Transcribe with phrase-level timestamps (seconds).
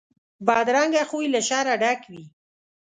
[0.45, 2.23] بدرنګه خوی له شره ډک وي